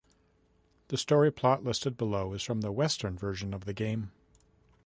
[0.87, 4.09] The story plot listed below is from the Western version of the game.